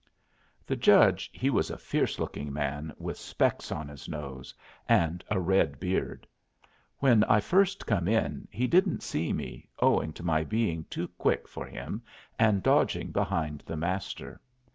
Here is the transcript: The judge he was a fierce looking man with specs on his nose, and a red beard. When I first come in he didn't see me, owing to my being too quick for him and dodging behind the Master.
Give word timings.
The 0.65 0.75
judge 0.75 1.29
he 1.31 1.51
was 1.51 1.69
a 1.69 1.77
fierce 1.77 2.17
looking 2.17 2.51
man 2.51 2.91
with 2.97 3.19
specs 3.19 3.71
on 3.71 3.87
his 3.87 4.09
nose, 4.09 4.51
and 4.89 5.23
a 5.29 5.39
red 5.39 5.79
beard. 5.79 6.25
When 6.97 7.23
I 7.25 7.39
first 7.39 7.85
come 7.85 8.07
in 8.07 8.47
he 8.49 8.65
didn't 8.65 9.03
see 9.03 9.31
me, 9.31 9.69
owing 9.79 10.11
to 10.13 10.23
my 10.23 10.43
being 10.43 10.85
too 10.85 11.07
quick 11.19 11.47
for 11.47 11.67
him 11.67 12.01
and 12.39 12.63
dodging 12.63 13.11
behind 13.11 13.61
the 13.67 13.77
Master. 13.77 14.41